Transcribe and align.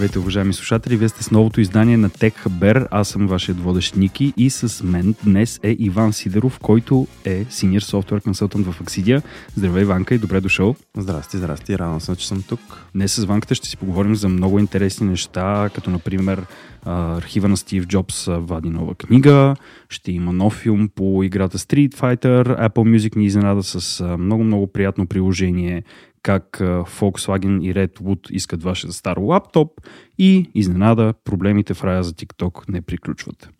Здравейте, 0.00 0.18
уважаеми 0.18 0.52
слушатели! 0.52 0.96
Вие 0.96 1.08
сте 1.08 1.22
с 1.22 1.30
новото 1.30 1.60
издание 1.60 1.96
на 1.96 2.10
Tech 2.10 2.46
Haber. 2.46 2.86
Аз 2.90 3.08
съм 3.08 3.26
вашият 3.26 3.60
водещ 3.60 3.96
Ники 3.96 4.32
и 4.36 4.50
с 4.50 4.84
мен 4.84 5.14
днес 5.24 5.60
е 5.62 5.76
Иван 5.78 6.12
Сидеров, 6.12 6.58
който 6.58 7.06
е 7.24 7.44
Senior 7.44 7.80
Software 7.80 8.24
Consultant 8.24 8.70
в 8.70 8.82
Axidia. 8.82 9.22
Здравей, 9.56 9.84
Ванка, 9.84 10.14
и 10.14 10.18
добре 10.18 10.40
дошъл! 10.40 10.76
Здрасти, 10.96 11.36
здрасти, 11.36 11.78
радвам 11.78 12.00
се, 12.00 12.16
че 12.16 12.28
съм 12.28 12.42
тук. 12.42 12.60
Днес 12.94 13.14
с 13.14 13.24
Ванката 13.24 13.54
ще 13.54 13.68
си 13.68 13.76
поговорим 13.76 14.14
за 14.14 14.28
много 14.28 14.58
интересни 14.58 15.06
неща, 15.06 15.70
като 15.74 15.90
например 15.90 16.46
архива 16.84 17.48
на 17.48 17.56
Стив 17.56 17.86
Джобс 17.86 18.26
вади 18.26 18.70
нова 18.70 18.94
книга, 18.94 19.56
ще 19.88 20.12
има 20.12 20.32
нов 20.32 20.54
филм 20.54 20.88
по 20.94 21.22
играта 21.22 21.58
Street 21.58 21.94
Fighter, 21.94 22.68
Apple 22.68 22.98
Music 22.98 23.16
ни 23.16 23.24
изненада 23.24 23.62
с 23.62 24.04
много-много 24.18 24.66
приятно 24.66 25.06
приложение, 25.06 25.82
как 26.22 26.58
Volkswagen 26.60 27.62
и 27.62 27.74
Redwood 27.74 28.30
искат 28.30 28.62
вашия 28.62 28.92
стар 28.92 29.16
лаптоп 29.16 29.80
и 30.18 30.50
изненада 30.54 31.14
проблемите 31.24 31.74
в 31.74 31.84
рая 31.84 32.02
за 32.02 32.12
TikTok 32.12 32.68
не 32.68 32.82
приключват. 32.82 33.50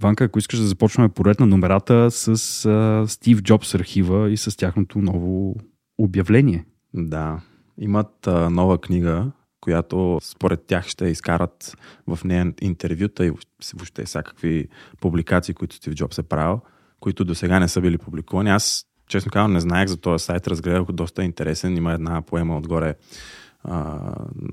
Ванка, 0.00 0.24
ако 0.24 0.38
искаш 0.38 0.58
да 0.58 0.66
започваме 0.66 1.08
поред 1.08 1.40
на 1.40 1.46
номерата 1.46 2.10
с 2.10 2.36
Стив 3.08 3.42
Джобс 3.42 3.74
архива 3.74 4.30
и 4.30 4.36
с 4.36 4.56
тяхното 4.56 4.98
ново 4.98 5.56
обявление. 5.98 6.64
Да, 6.94 7.40
имат 7.78 8.26
а, 8.26 8.50
нова 8.50 8.80
книга, 8.80 9.32
която 9.60 10.18
според 10.22 10.66
тях 10.66 10.86
ще 10.86 11.06
изкарат 11.06 11.76
в 12.06 12.18
нея 12.24 12.52
интервюта 12.60 13.26
и 13.26 13.32
въобще 13.74 14.04
всякакви 14.04 14.68
публикации, 15.00 15.54
които 15.54 15.76
Стив 15.76 15.94
Джобс 15.94 16.18
е 16.18 16.22
правил, 16.22 16.60
които 17.00 17.24
до 17.24 17.34
сега 17.34 17.60
не 17.60 17.68
са 17.68 17.80
били 17.80 17.98
публикувани. 17.98 18.50
Аз, 18.50 18.86
честно 19.12 19.30
казвам, 19.30 19.52
не 19.52 19.60
знаех 19.60 19.88
за 19.88 19.96
този 19.96 20.24
сайт, 20.24 20.48
разгледах 20.48 20.84
го 20.84 20.92
доста 20.92 21.24
интересен. 21.24 21.76
Има 21.76 21.92
една 21.92 22.22
поема 22.22 22.56
отгоре 22.56 22.94
а, 23.64 23.98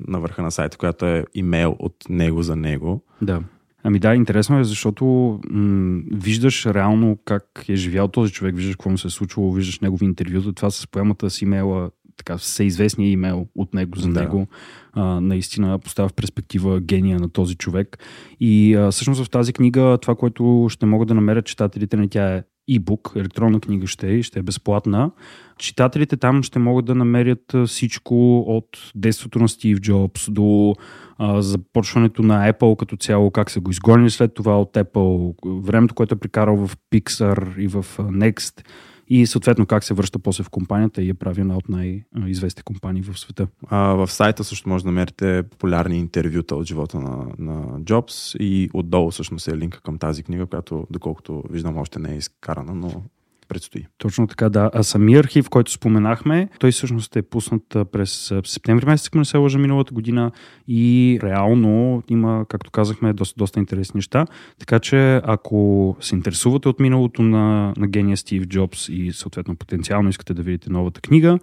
на 0.07 0.19
върха 0.19 0.41
на 0.41 0.51
сайта, 0.51 0.77
която 0.77 1.05
е 1.05 1.25
имейл 1.33 1.75
от 1.79 1.95
него 2.09 2.43
за 2.43 2.55
него. 2.55 3.03
Да. 3.21 3.41
Ами 3.83 3.99
да, 3.99 4.15
интересно 4.15 4.59
е, 4.59 4.63
защото 4.63 5.39
м- 5.49 6.01
виждаш 6.11 6.65
реално 6.65 7.17
как 7.25 7.65
е 7.69 7.75
живял 7.75 8.07
този 8.07 8.33
човек, 8.33 8.55
виждаш 8.55 8.75
какво 8.75 8.89
му 8.89 8.97
се 8.97 9.07
е 9.07 9.11
случило, 9.11 9.51
виждаш 9.51 9.79
негови 9.79 10.05
интервюта. 10.05 10.53
Това 10.53 10.69
с 10.69 10.87
поемата 10.87 11.29
с 11.29 11.41
имейла 11.41 11.89
така 12.17 12.37
всеизвестния 12.37 13.11
имейл 13.11 13.47
от 13.55 13.73
него 13.73 13.99
за 13.99 14.09
да. 14.09 14.21
него, 14.21 14.47
а, 14.93 15.21
наистина 15.21 15.79
поставя 15.79 16.09
в 16.09 16.13
перспектива 16.13 16.79
гения 16.79 17.19
на 17.19 17.29
този 17.29 17.55
човек. 17.55 17.97
И 18.39 18.75
а, 18.75 18.91
всъщност 18.91 19.23
в 19.23 19.29
тази 19.29 19.53
книга 19.53 19.97
това, 20.01 20.15
което 20.15 20.67
ще 20.69 20.85
могат 20.85 21.07
да 21.07 21.13
намерят 21.13 21.45
читателите 21.45 21.97
на 21.97 22.09
тя 22.09 22.35
е 22.35 22.43
e-book, 22.69 23.19
електронна 23.19 23.59
книга 23.59 23.87
ще 23.87 24.15
е, 24.15 24.23
ще 24.23 24.39
е 24.39 24.43
безплатна. 24.43 25.11
Читателите 25.57 26.17
там 26.17 26.43
ще 26.43 26.59
могат 26.59 26.85
да 26.85 26.95
намерят 26.95 27.55
всичко 27.65 28.39
от 28.39 28.91
детството 28.95 29.39
на 29.39 29.49
Стив 29.49 29.79
Джобс 29.79 30.31
до 30.31 30.75
а, 31.17 31.41
започването 31.41 32.23
на 32.23 32.53
Apple 32.53 32.79
като 32.79 32.97
цяло, 32.97 33.31
как 33.31 33.51
са 33.51 33.59
го 33.59 33.71
изгонили 33.71 34.09
след 34.09 34.33
това 34.33 34.61
от 34.61 34.73
Apple, 34.73 35.35
времето, 35.61 35.95
което 35.95 36.15
е 36.15 36.19
прикарал 36.19 36.67
в 36.67 36.77
Pixar 36.91 37.57
и 37.57 37.67
в 37.67 37.85
Next 37.97 38.63
и 39.09 39.27
съответно 39.27 39.65
как 39.65 39.83
се 39.83 39.93
връща 39.93 40.19
после 40.19 40.43
в 40.43 40.49
компанията 40.49 41.01
и 41.01 41.09
е 41.09 41.13
прави 41.13 41.41
една 41.41 41.57
от 41.57 41.69
най-известните 41.69 42.63
компании 42.63 43.01
в 43.01 43.19
света. 43.19 43.47
А, 43.67 43.77
в 43.77 44.11
сайта 44.11 44.43
също 44.43 44.69
може 44.69 44.83
да 44.83 44.89
намерите 44.89 45.43
популярни 45.43 45.97
интервюта 45.97 46.55
от 46.55 46.65
живота 46.65 46.99
на, 46.99 47.25
на 47.39 47.83
Джобс 47.83 48.35
и 48.39 48.69
отдолу 48.73 49.11
всъщност 49.11 49.47
е 49.47 49.57
линка 49.57 49.81
към 49.81 49.97
тази 49.97 50.23
книга, 50.23 50.45
която 50.45 50.87
доколкото 50.89 51.43
виждам 51.49 51.77
още 51.77 51.99
не 51.99 52.13
е 52.13 52.17
изкарана, 52.17 52.75
но 52.75 53.03
предстои. 53.49 53.85
Точно 53.97 54.27
така, 54.27 54.49
да. 54.49 54.69
А 54.73 54.83
самия 54.83 55.19
архив, 55.19 55.49
който 55.49 55.71
споменахме, 55.71 56.49
той 56.59 56.71
всъщност 56.71 57.15
е 57.15 57.21
пуснат 57.21 57.77
през 57.91 58.33
септември 58.45 58.85
месец, 58.85 59.07
ако 59.07 59.17
не 59.17 59.25
се 59.25 59.37
лъжа 59.37 59.59
миналата 59.59 59.93
година 59.93 60.31
и 60.67 61.19
реално 61.23 62.03
има, 62.09 62.45
както 62.49 62.71
казахме, 62.71 63.13
доста, 63.13 63.37
доста 63.37 63.59
интересни 63.59 63.97
неща. 63.97 64.25
Така 64.59 64.79
че 64.79 65.21
ако 65.23 65.95
се 66.01 66.15
интересувате 66.15 66.69
от 66.69 66.79
миналото 66.79 67.21
на, 67.21 67.73
на 67.77 67.87
гения 67.87 68.17
Стив 68.17 68.47
Джобс 68.47 68.89
и 68.89 69.11
съответно 69.11 69.55
потенциално 69.55 70.09
искате 70.09 70.33
да 70.33 70.41
видите 70.41 70.69
новата 70.69 71.01
книга, 71.01 71.39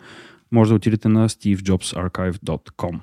може 0.53 0.69
да 0.69 0.75
отидете 0.75 1.09
на 1.09 1.29
stevejobsarchive.com. 1.29 3.01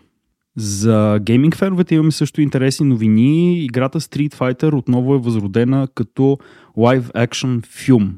За 0.55 1.19
гейминг 1.21 1.55
феновете 1.55 1.95
имаме 1.95 2.11
също 2.11 2.41
интересни 2.41 2.85
новини. 2.85 3.59
Играта 3.63 3.99
Street 3.99 4.33
Fighter 4.33 4.73
отново 4.77 5.15
е 5.15 5.19
възродена 5.19 5.87
като 5.95 6.37
live 6.77 7.27
action 7.27 7.65
филм. 7.65 8.17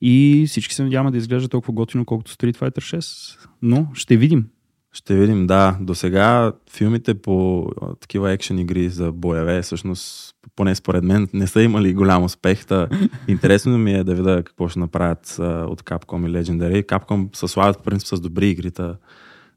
И 0.00 0.44
всички 0.48 0.74
се 0.74 0.82
надяваме 0.82 1.10
да 1.10 1.18
изглежда 1.18 1.48
толкова 1.48 1.72
готино, 1.72 2.04
колкото 2.04 2.32
Street 2.32 2.56
Fighter 2.56 2.98
6. 2.98 3.38
Но 3.62 3.86
ще 3.94 4.16
видим. 4.16 4.46
Ще 4.92 5.16
видим, 5.16 5.46
да. 5.46 5.78
До 5.80 5.94
сега 5.94 6.52
филмите 6.70 7.14
по 7.14 7.66
такива 8.00 8.32
екшен 8.32 8.58
игри 8.58 8.88
за 8.88 9.12
боеве, 9.12 9.62
всъщност, 9.62 10.34
поне 10.56 10.74
според 10.74 11.04
мен, 11.04 11.28
не 11.34 11.46
са 11.46 11.62
имали 11.62 11.94
голям 11.94 12.24
успех. 12.24 12.66
Та, 12.66 12.88
интересно 13.28 13.78
ми 13.78 13.94
е 13.94 14.04
да 14.04 14.14
видя 14.14 14.42
какво 14.42 14.68
ще 14.68 14.78
направят 14.78 15.36
а, 15.38 15.44
от 15.68 15.82
Capcom 15.82 16.28
и 16.28 16.32
Legendary. 16.32 16.86
Capcom 16.86 17.36
се 17.36 17.48
славят 17.48 17.76
в 17.76 17.82
принцип 17.82 18.08
с 18.08 18.20
добри 18.20 18.50
игри, 18.50 18.70
та, 18.70 18.96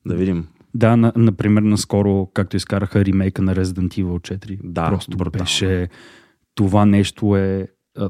да 0.06 0.16
видим. 0.16 0.48
Да, 0.76 0.98
на, 0.98 1.14
например, 1.16 1.62
наскоро, 1.62 2.30
както 2.34 2.58
изкараха 2.58 3.06
ремейка 3.06 3.42
на 3.42 3.56
Resident 3.56 4.04
Evil 4.04 4.38
4. 4.38 4.60
Да, 4.64 4.90
Просто 4.90 5.18
брутално. 5.18 5.44
беше... 5.44 5.90
Това 6.56 6.86
нещо 6.86 7.36
е 7.36 7.68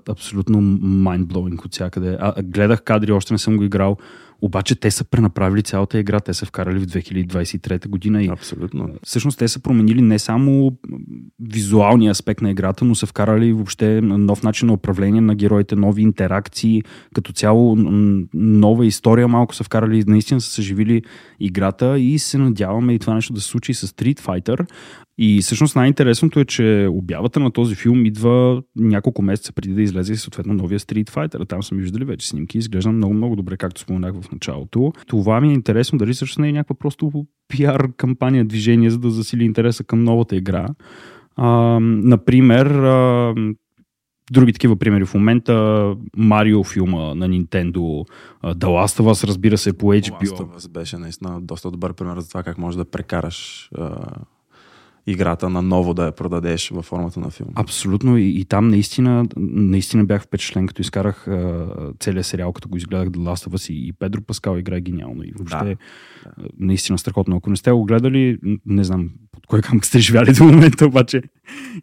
абсолютно 0.09 0.57
mindblowing 0.81 1.65
от 1.65 1.73
всякъде. 1.73 2.17
А, 2.19 2.43
гледах 2.43 2.83
кадри, 2.83 3.11
още 3.11 3.33
не 3.33 3.37
съм 3.37 3.57
го 3.57 3.63
играл, 3.63 3.97
обаче 4.41 4.75
те 4.75 4.91
са 4.91 5.03
пренаправили 5.03 5.63
цялата 5.63 5.99
игра, 5.99 6.19
те 6.19 6.33
са 6.33 6.45
вкарали 6.45 6.79
в 6.79 6.85
2023 6.85 7.87
година 7.87 8.23
и 8.23 8.27
Абсолютно. 8.27 8.89
всъщност 9.03 9.39
те 9.39 9.47
са 9.47 9.59
променили 9.59 10.01
не 10.01 10.19
само 10.19 10.77
визуалния 11.39 12.11
аспект 12.11 12.41
на 12.41 12.51
играта, 12.51 12.85
но 12.85 12.95
са 12.95 13.05
вкарали 13.05 13.53
въобще 13.53 14.01
нов 14.01 14.43
начин 14.43 14.67
на 14.67 14.73
управление 14.73 15.21
на 15.21 15.35
героите, 15.35 15.75
нови 15.75 16.01
интеракции, 16.01 16.83
като 17.13 17.33
цяло 17.33 17.75
нова 18.33 18.85
история 18.85 19.27
малко 19.27 19.55
са 19.55 19.63
вкарали, 19.63 20.03
наистина 20.07 20.41
са 20.41 20.49
съживили 20.49 21.01
играта 21.39 21.99
и 21.99 22.19
се 22.19 22.37
надяваме 22.37 22.93
и 22.93 22.99
това 22.99 23.13
нещо 23.13 23.33
да 23.33 23.41
се 23.41 23.47
случи 23.47 23.73
с 23.73 23.87
Street 23.87 24.19
Fighter. 24.19 24.67
И 25.17 25.41
всъщност 25.41 25.75
най-интересното 25.75 26.39
е, 26.39 26.45
че 26.45 26.87
обявата 26.91 27.39
на 27.39 27.51
този 27.51 27.75
филм 27.75 28.05
идва 28.05 28.63
няколко 28.75 29.21
месеца 29.21 29.53
преди 29.53 29.73
да 29.73 29.81
излезе 29.81 30.15
съответно 30.15 30.53
новия 30.53 30.79
Street 30.79 31.09
Fighter. 31.09 31.49
Там 31.49 31.63
сме 31.63 31.81
виждали 31.81 32.05
вече 32.05 32.27
снимки, 32.27 32.57
изглежда 32.57 32.91
много, 32.91 33.13
много 33.13 33.35
добре, 33.35 33.57
както 33.57 33.81
споменах 33.81 34.13
в 34.21 34.31
началото. 34.31 34.93
Това 35.07 35.41
ми 35.41 35.49
е 35.49 35.53
интересно, 35.53 35.97
дали 35.97 36.13
също 36.13 36.41
не 36.41 36.49
е 36.49 36.51
някаква 36.51 36.75
просто 36.75 37.25
пиар 37.47 37.87
кампания, 37.97 38.45
движение, 38.45 38.89
за 38.89 38.99
да 38.99 39.09
засили 39.09 39.43
интереса 39.43 39.83
към 39.83 40.03
новата 40.03 40.35
игра. 40.35 40.67
А, 41.35 41.79
например, 41.81 42.65
а, 42.65 43.33
други 44.31 44.53
такива 44.53 44.75
примери 44.75 45.05
в 45.05 45.13
момента. 45.13 45.95
Марио 46.17 46.63
филма 46.63 47.13
на 47.15 47.29
Nintendo, 47.29 48.07
The 48.43 48.55
Last 48.55 49.01
of 49.01 49.13
Us, 49.13 49.27
разбира 49.27 49.57
се, 49.57 49.77
по 49.77 49.85
HBO. 49.85 50.01
The 50.01 50.25
Last 50.25 50.37
of 50.37 50.57
Us 50.57 50.71
беше 50.71 50.97
наистина 50.97 51.41
доста 51.41 51.71
добър 51.71 51.93
пример 51.93 52.19
за 52.19 52.29
това 52.29 52.43
как 52.43 52.57
може 52.57 52.77
да 52.77 52.85
прекараш 52.85 53.69
играта 55.07 55.49
на 55.49 55.61
ново 55.61 55.93
да 55.93 56.05
я 56.05 56.11
продадеш 56.11 56.69
във 56.69 56.85
формата 56.85 57.19
на 57.19 57.29
филм. 57.29 57.49
Абсолютно 57.55 58.17
и, 58.17 58.29
и 58.29 58.45
там 58.45 58.67
наистина, 58.67 59.25
наистина 59.37 60.05
бях 60.05 60.23
впечатлен, 60.23 60.67
като 60.67 60.81
изкарах 60.81 61.27
а, 61.27 61.67
целият 61.99 62.25
сериал, 62.25 62.53
като 62.53 62.69
го 62.69 62.77
изгледах 62.77 63.09
The 63.09 63.17
Last 63.17 63.49
of 63.49 63.53
Us 63.53 63.73
и, 63.73 63.87
и 63.87 63.93
Педро 63.93 64.21
Паскал 64.21 64.57
играе 64.57 64.81
гениално 64.81 65.23
и 65.23 65.31
въобще 65.35 65.65
да. 65.65 65.75
наистина 66.59 66.97
страхотно. 66.97 67.35
Ако 67.35 67.49
не 67.49 67.55
сте 67.55 67.71
го 67.71 67.85
гледали, 67.85 68.37
не 68.65 68.83
знам 68.83 69.09
под 69.31 69.47
кой 69.47 69.61
камък 69.61 69.85
сте 69.85 69.99
живяли 69.99 70.33
до 70.33 70.43
момента, 70.43 70.85
обаче 70.85 71.21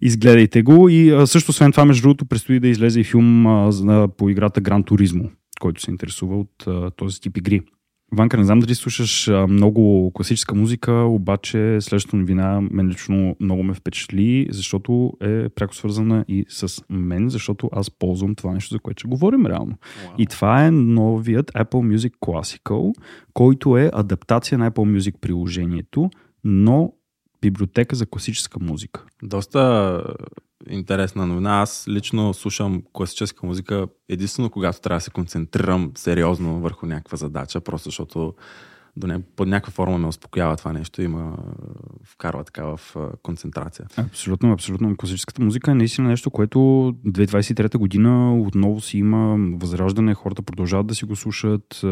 изгледайте 0.01 0.63
го 0.63 0.89
и 0.89 1.11
а, 1.11 1.27
също 1.27 1.51
освен 1.51 1.73
това, 1.73 1.85
между 1.85 2.03
другото, 2.03 2.27
предстои 2.27 2.61
да 2.61 2.69
излезе 2.69 3.01
и 3.01 3.05
филм 3.05 3.47
а, 3.47 4.09
по 4.17 4.31
играта 4.31 4.61
Гран 4.61 4.85
Туризмо, 4.85 5.25
който 5.61 5.83
се 5.83 5.91
интересува 5.91 6.39
от 6.39 6.67
а, 6.67 6.91
този 6.91 7.21
тип 7.21 7.37
игри. 7.37 7.63
Ванка, 8.13 8.37
не 8.37 8.45
знам 8.45 8.61
дали 8.61 8.75
слушаш 8.75 9.29
а, 9.29 9.47
много 9.47 10.11
класическа 10.15 10.55
музика, 10.55 10.93
обаче 10.93 11.79
следващата 11.81 12.17
новина 12.17 12.61
мен 12.61 12.89
лично 12.89 13.37
много 13.41 13.63
ме 13.63 13.75
впечатли, 13.75 14.47
защото 14.51 15.13
е 15.21 15.49
пряко 15.49 15.75
свързана 15.75 16.25
и 16.29 16.45
с 16.49 16.83
мен, 16.91 17.29
защото 17.29 17.71
аз 17.73 17.91
ползвам 17.91 18.35
това 18.35 18.53
нещо, 18.53 18.75
за 18.75 18.79
което 18.79 19.01
ще 19.01 19.09
говорим 19.09 19.47
реално. 19.47 19.73
Wow. 19.73 20.17
И 20.19 20.27
това 20.27 20.67
е 20.67 20.71
новият 20.71 21.53
Apple 21.53 21.97
Music 21.97 22.13
Classical, 22.21 22.95
който 23.35 23.79
е 23.79 23.91
адаптация 23.93 24.59
на 24.59 24.71
Apple 24.71 24.99
Music 24.99 25.15
приложението, 25.21 26.11
но 26.45 26.93
библиотека 27.43 27.97
за 27.97 28.07
класическа 28.07 28.59
музика. 28.61 29.05
Доста 29.23 30.03
интересна 30.69 31.27
новина. 31.27 31.61
Аз 31.61 31.85
лично 31.89 32.35
слушам 32.35 32.83
класическа 32.93 33.47
музика 33.47 33.87
единствено 34.09 34.51
когато 34.51 34.81
трябва 34.81 34.97
да 34.97 35.05
се 35.05 35.11
концентрирам 35.11 35.93
сериозно 35.95 36.61
върху 36.61 36.87
някаква 36.87 37.17
задача, 37.17 37.61
просто 37.61 37.89
защото 37.89 38.35
до 38.97 39.07
не, 39.07 39.21
под 39.37 39.49
някаква 39.49 39.71
форма 39.73 39.99
ме 39.99 40.07
успокоява 40.07 40.57
това 40.57 40.73
нещо 40.73 41.03
и 41.03 41.09
ме 41.09 41.31
вкарва 42.05 42.45
така 42.45 42.65
в 42.65 42.97
концентрация. 43.23 43.87
Абсолютно, 43.97 44.53
абсолютно. 44.53 44.97
Класическата 44.97 45.43
музика 45.43 45.71
е 45.71 45.75
наистина 45.75 46.09
нещо, 46.09 46.31
което 46.31 46.59
2023 46.59 47.77
година 47.77 48.41
отново 48.41 48.81
си 48.81 48.99
има 48.99 49.37
възраждане, 49.57 50.15
хората 50.15 50.43
продължават 50.43 50.87
да 50.87 50.95
си 50.95 51.05
го 51.05 51.17
слушат, 51.17 51.85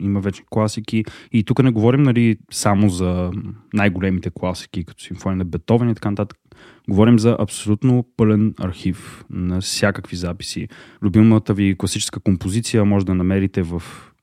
има 0.00 0.20
вече 0.20 0.42
класики. 0.50 1.04
И 1.32 1.44
тук 1.44 1.62
не 1.62 1.70
говорим 1.70 2.02
нали, 2.02 2.36
само 2.50 2.88
за 2.88 3.30
най-големите 3.74 4.30
класики, 4.34 4.84
като 4.84 5.02
симфония 5.02 5.36
на 5.36 5.44
Бетовен 5.44 5.90
и 5.90 5.94
така 5.94 6.10
нататък. 6.10 6.38
Говорим 6.88 7.18
за 7.18 7.36
абсолютно 7.40 8.06
пълен 8.16 8.54
архив 8.60 9.24
на 9.30 9.60
всякакви 9.60 10.16
записи. 10.16 10.68
Любимата 11.02 11.54
ви 11.54 11.78
класическа 11.78 12.20
композиция 12.20 12.84
може 12.84 13.06
да 13.06 13.14
намерите 13.14 13.62
в 13.62 13.82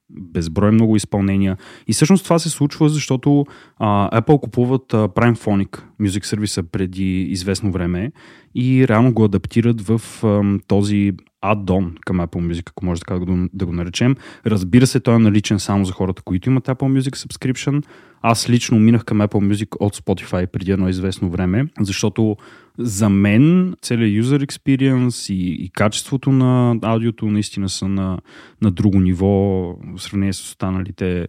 безброй 0.10 0.72
много 0.72 0.96
изпълнения. 0.96 1.58
И 1.88 1.94
всъщност 1.94 2.24
това 2.24 2.40
се 2.40 2.50
случва, 2.50 2.90
защото 2.90 3.46
а, 3.78 4.22
Apple 4.22 4.40
купуват 4.40 4.94
а, 4.94 5.08
Prime 5.08 5.36
Phonic 5.36 5.82
Music 6.02 6.36
Service 6.36 6.62
преди 6.62 7.22
известно 7.22 7.72
време 7.72 8.12
и 8.56 8.88
реално 8.88 9.14
го 9.14 9.24
адаптират 9.24 9.82
в 9.82 10.02
а, 10.24 10.60
този 10.68 11.14
add-on 11.46 12.00
към 12.00 12.18
Apple 12.18 12.52
Music, 12.52 12.70
ако 12.70 12.86
може 12.86 13.00
така 13.00 13.14
да 13.14 13.26
го, 13.26 13.48
да 13.54 13.66
го 13.66 13.74
наречем. 13.74 14.16
Разбира 14.46 14.88
се, 14.88 15.00
той 15.00 15.16
е 15.16 15.20
наличен 15.20 15.60
само 15.60 15.86
за 15.86 15.94
хората, 15.94 16.22
които 16.22 16.50
имат 16.50 16.68
Apple 16.68 17.00
Music 17.00 17.28
Subscription. 17.28 17.86
Аз 18.22 18.50
лично 18.50 18.80
минах 18.80 19.06
към 19.06 19.20
Apple 19.20 19.54
Music 19.54 19.76
от 19.80 19.96
Spotify 19.96 20.48
преди 20.48 20.72
едно 20.72 20.90
известно 20.90 21.30
време, 21.30 21.66
защото 21.80 22.38
за 22.78 23.10
мен 23.10 23.76
целият 23.82 24.26
user 24.26 24.46
experience 24.46 25.34
и, 25.34 25.64
и 25.64 25.70
качеството 25.70 26.32
на 26.32 26.76
аудиото 26.82 27.26
наистина 27.26 27.70
са 27.70 27.88
на, 27.88 28.20
на 28.62 28.72
друго 28.72 29.00
ниво 29.00 29.28
в 29.96 29.98
сравнение 29.98 30.34
с 30.34 30.42
останалите. 30.42 31.28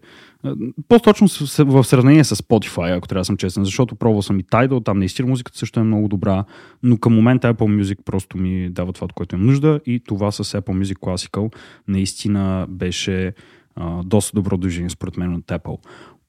По-точно 0.89 1.29
в 1.59 1.85
сравнение 1.85 2.25
с 2.25 2.37
Spotify, 2.37 2.97
ако 2.97 3.09
трябва 3.09 3.21
да 3.21 3.25
съм 3.25 3.37
честен, 3.37 3.65
защото 3.65 3.97
пробвал 3.97 4.23
съм 4.23 4.41
и 4.41 4.45
Tidal, 4.45 4.85
там 4.85 4.99
наистина 4.99 5.29
музиката 5.29 5.59
също 5.59 5.81
е 5.81 5.83
много 5.83 6.09
добра, 6.09 6.45
но 6.83 6.97
към 6.97 7.15
момента 7.15 7.55
Apple 7.55 7.83
Music 7.83 7.99
просто 8.05 8.39
ми 8.39 8.71
дава 8.71 8.93
това, 8.93 9.05
от 9.05 9.13
което 9.13 9.37
имам 9.37 9.47
нужда 9.47 9.81
и 9.87 10.01
това 10.01 10.31
с 10.31 10.45
Apple 10.45 10.83
Music 10.83 10.99
Classical 10.99 11.55
наистина 11.89 12.67
беше 12.69 13.33
а, 13.77 14.03
доста 14.03 14.35
добро 14.35 14.57
движение 14.57 14.91
според 14.91 15.17
мен 15.17 15.35
от 15.35 15.47
Apple. 15.47 15.79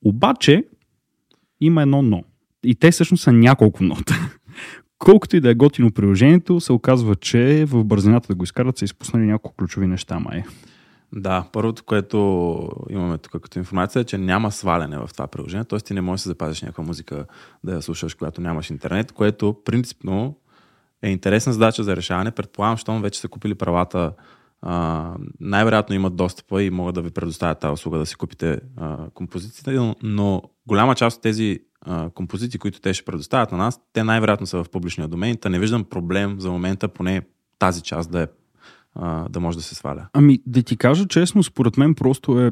Обаче 0.06 0.64
има 1.62 1.82
едно 1.82 2.02
но. 2.02 2.24
И 2.64 2.76
те 2.76 2.92
всъщност 2.92 3.24
са 3.24 3.32
няколко 3.32 3.84
нота 3.84 4.32
колкото 4.98 5.36
и 5.36 5.42
да 5.42 5.50
е 5.50 5.56
готино 5.56 5.92
приложението, 5.92 6.60
се 6.60 6.74
оказва, 6.74 7.16
че 7.16 7.66
в 7.68 7.84
бързината 7.84 8.28
да 8.28 8.36
го 8.36 8.44
изкарат 8.44 8.78
са 8.78 8.86
изпуснали 8.86 9.26
няколко 9.26 9.58
ключови 9.58 9.88
неща, 9.88 10.20
май. 10.20 10.44
Да, 11.16 11.50
първото, 11.52 11.84
което 11.84 12.70
имаме 12.90 13.18
тук 13.18 13.32
като 13.32 13.60
информация 13.60 14.00
е, 14.00 14.04
че 14.04 14.18
няма 14.18 14.52
сваляне 14.52 14.98
в 14.98 15.10
това 15.14 15.28
приложение, 15.28 15.66
т.е. 15.66 15.80
ти 15.80 15.94
не 15.94 16.02
можеш 16.02 16.24
да 16.24 16.30
запазиш 16.30 16.62
някаква 16.62 16.84
музика 16.84 17.26
да 17.64 17.74
я 17.74 17.82
слушаш, 17.82 18.14
когато 18.14 18.42
нямаш 18.42 18.70
интернет, 18.70 19.12
което 19.12 19.56
принципно 19.66 20.36
е 21.02 21.10
интересна 21.10 21.54
задача 21.54 21.84
за 21.84 21.96
решаване. 21.96 22.32
Предполагам, 22.32 22.78
щом 22.78 23.02
вече 23.02 23.20
са 23.20 23.28
купили 23.28 23.56
правата, 23.56 24.14
най-вероятно 25.40 25.96
имат 25.96 26.16
достъпа 26.16 26.64
и 26.64 26.70
могат 26.70 26.96
да 26.96 27.02
ви 27.02 27.12
предоставят 27.12 27.60
тази 27.60 27.74
услуга 27.74 27.98
да 27.98 28.06
си 28.06 28.16
купите 28.16 28.60
а, 28.78 29.10
композициите, 29.14 29.94
но, 30.04 30.42
голяма 30.68 30.96
част 30.96 31.18
от 31.18 31.24
тези 31.24 31.60
композиции, 32.14 32.60
които 32.60 32.82
те 32.82 32.94
ще 32.94 33.06
предоставят 33.06 33.52
на 33.52 33.58
нас, 33.58 33.80
те 33.94 34.04
най-вероятно 34.04 34.48
са 34.48 34.64
в 34.64 34.70
публичния 34.70 35.08
домен. 35.08 35.38
Та 35.38 35.50
не 35.50 35.60
виждам 35.60 35.84
проблем 35.84 36.40
за 36.40 36.52
момента, 36.52 36.88
поне 36.88 37.22
тази 37.60 37.82
част 37.82 38.12
да 38.12 38.22
е 38.22 38.28
да 39.30 39.40
може 39.40 39.58
да 39.58 39.64
се 39.64 39.76
сваля. 39.76 40.08
Ами, 40.14 40.40
да 40.46 40.64
ти 40.64 40.78
кажа 40.78 41.08
честно, 41.08 41.44
според 41.44 41.78
мен 41.78 41.96
просто 41.96 42.40
е 42.40 42.52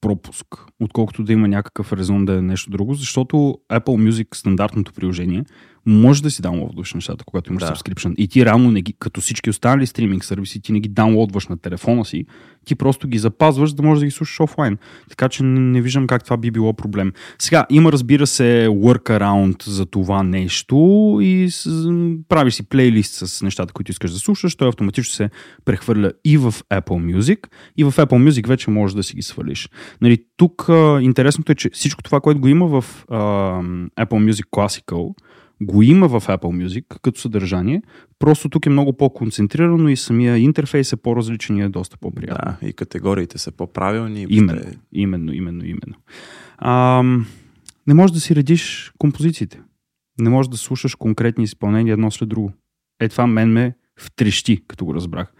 пропуск, 0.00 0.46
отколкото 0.80 1.24
да 1.24 1.32
има 1.32 1.48
някакъв 1.48 1.92
резон 1.92 2.24
да 2.24 2.34
е 2.34 2.42
нещо 2.42 2.70
друго, 2.70 2.94
защото 2.94 3.58
Apple 3.72 4.10
Music, 4.10 4.36
стандартното 4.36 4.92
приложение, 4.92 5.44
може 5.90 6.22
да 6.22 6.30
си 6.30 6.42
даунлоудваш 6.42 6.94
нещата, 6.94 7.24
когато 7.24 7.52
имаш 7.52 7.64
да. 7.64 7.70
subscription. 7.70 8.14
И 8.14 8.28
ти 8.28 8.44
реално, 8.44 8.70
не 8.70 8.82
ги, 8.82 8.94
като 8.98 9.20
всички 9.20 9.50
останали 9.50 9.86
стриминг 9.86 10.24
сервиси, 10.24 10.60
ти 10.60 10.72
не 10.72 10.80
ги 10.80 10.88
даунлоудваш 10.88 11.48
на 11.48 11.58
телефона 11.58 12.04
си, 12.04 12.26
ти 12.64 12.74
просто 12.74 13.08
ги 13.08 13.18
запазваш, 13.18 13.70
за 13.70 13.76
да 13.76 13.82
можеш 13.82 14.00
да 14.00 14.06
ги 14.06 14.10
слушаш 14.10 14.40
офлайн. 14.40 14.78
Така 15.08 15.28
че 15.28 15.42
не, 15.42 15.60
не 15.60 15.80
виждам 15.80 16.06
как 16.06 16.24
това 16.24 16.36
би 16.36 16.50
било 16.50 16.72
проблем. 16.72 17.12
Сега, 17.38 17.66
има 17.70 17.92
разбира 17.92 18.26
се 18.26 18.66
workaround 18.70 19.68
за 19.68 19.86
това 19.86 20.22
нещо 20.22 21.18
и 21.22 21.50
с, 21.50 21.88
правиш 22.28 22.54
си 22.54 22.68
плейлист 22.68 23.14
с 23.14 23.42
нещата, 23.42 23.72
които 23.72 23.90
искаш 23.90 24.12
да 24.12 24.18
слушаш, 24.18 24.56
той 24.56 24.68
автоматично 24.68 25.14
се 25.14 25.30
прехвърля 25.64 26.12
и 26.24 26.38
в 26.38 26.52
Apple 26.52 27.16
Music, 27.16 27.38
и 27.76 27.84
в 27.84 27.92
Apple 27.92 28.28
Music 28.28 28.48
вече 28.48 28.70
можеш 28.70 28.94
да 28.94 29.02
си 29.02 29.16
ги 29.16 29.22
свалиш. 29.22 29.68
Нали, 30.00 30.18
тук 30.36 30.68
а, 30.68 30.98
интересното 31.02 31.52
е, 31.52 31.54
че 31.54 31.70
всичко 31.72 32.02
това, 32.02 32.20
което 32.20 32.40
го 32.40 32.48
има 32.48 32.66
в 32.80 33.04
а, 33.08 33.16
Apple 34.04 34.30
Music 34.30 34.44
Classical, 34.50 35.14
го 35.62 35.82
има 35.82 36.08
в 36.08 36.26
Apple 36.26 36.66
Music 36.66 36.84
като 37.02 37.20
съдържание, 37.20 37.82
просто 38.18 38.48
тук 38.48 38.66
е 38.66 38.70
много 38.70 38.92
по-концентрирано 38.92 39.88
и 39.88 39.96
самия 39.96 40.38
интерфейс 40.38 40.92
е 40.92 40.96
по-различен 40.96 41.56
и 41.56 41.62
е 41.62 41.68
доста 41.68 41.96
по-приятен. 41.96 42.56
Да, 42.60 42.68
и 42.68 42.72
категориите 42.72 43.38
са 43.38 43.52
по-правилни. 43.52 44.26
Именно, 44.28 44.62
именно, 44.92 45.32
именно, 45.32 45.64
именно. 45.64 45.96
А, 46.58 47.02
не 47.86 47.94
можеш 47.94 48.14
да 48.14 48.20
си 48.20 48.36
редиш 48.36 48.92
композициите. 48.98 49.60
Не 50.18 50.30
можеш 50.30 50.48
да 50.50 50.56
слушаш 50.56 50.94
конкретни 50.94 51.44
изпълнения 51.44 51.92
едно 51.92 52.10
след 52.10 52.28
друго. 52.28 52.52
Е, 53.00 53.08
това 53.08 53.26
мен 53.26 53.52
ме 53.52 53.74
втрещи, 53.98 54.64
като 54.68 54.84
го 54.84 54.94
разбрах. 54.94 55.32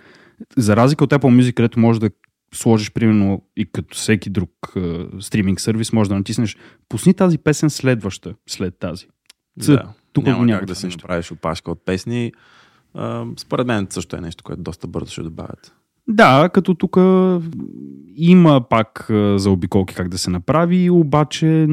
За 0.56 0.76
разлика 0.76 1.04
от 1.04 1.10
Apple 1.10 1.40
Music, 1.40 1.54
където 1.54 1.80
можеш 1.80 2.00
да 2.00 2.10
сложиш, 2.54 2.92
примерно, 2.92 3.42
и 3.56 3.66
като 3.72 3.96
всеки 3.96 4.30
друг 4.30 4.50
uh, 4.62 5.20
стриминг 5.20 5.60
сервис, 5.60 5.92
може 5.92 6.10
да 6.10 6.16
натиснеш, 6.16 6.56
пусни 6.88 7.14
тази 7.14 7.38
песен 7.38 7.70
следваща, 7.70 8.34
след 8.48 8.78
тази. 8.78 9.06
Да. 9.56 9.92
Тук 10.12 10.24
няма, 10.24 10.46
няма 10.46 10.58
как 10.58 10.68
да 10.68 10.74
си 10.74 10.86
направиш 10.86 11.32
опашка 11.32 11.70
от 11.70 11.84
песни. 11.84 12.32
А, 12.94 13.24
според 13.36 13.66
мен 13.66 13.86
също 13.90 14.16
е 14.16 14.20
нещо, 14.20 14.44
което 14.44 14.62
доста 14.62 14.86
бързо 14.86 15.10
ще 15.12 15.22
добавят. 15.22 15.74
Да, 16.08 16.50
като 16.54 16.74
тук 16.74 16.96
има 18.16 18.68
пак 18.70 19.06
за 19.36 19.50
обиколки 19.50 19.94
как 19.94 20.08
да 20.08 20.18
се 20.18 20.30
направи, 20.30 20.90
обаче 20.90 21.66